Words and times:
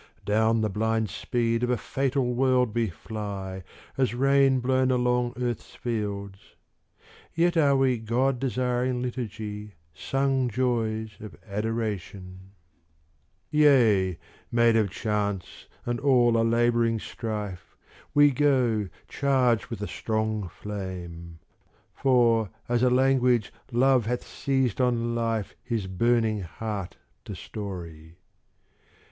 Down 0.25 0.61
the 0.61 0.67
blind 0.71 1.11
speed 1.11 1.61
of 1.61 1.69
a 1.69 1.77
fatal 1.77 2.33
world 2.33 2.73
we 2.73 2.89
fly, 2.89 3.63
As 3.99 4.15
rain 4.15 4.59
blown 4.59 4.89
along 4.89 5.33
earth's 5.39 5.75
fields; 5.75 6.55
Yet 7.35 7.55
are 7.55 7.75
we 7.77 7.99
god 7.99 8.39
desiring 8.39 9.03
liturgy, 9.03 9.75
Sung 9.93 10.49
joys 10.49 11.17
of 11.19 11.35
adoration; 11.47 12.53
Yea, 13.51 14.17
made 14.51 14.75
of 14.75 14.89
chance 14.89 15.67
and 15.85 15.99
all 15.99 16.35
a 16.35 16.41
labouring 16.41 16.97
strife, 16.97 17.77
We 18.15 18.31
go 18.31 18.87
charged 19.07 19.67
with 19.67 19.81
a 19.83 19.87
strong 19.87 20.49
flame; 20.49 21.37
For 21.93 22.49
as 22.67 22.81
a 22.81 22.89
language 22.89 23.53
Love 23.71 24.07
hath 24.07 24.23
seized 24.25 24.81
on 24.81 25.13
life 25.13 25.53
His 25.63 25.85
burning 25.85 26.41
heart 26.41 26.97
to 27.25 27.35
story. 27.35 28.17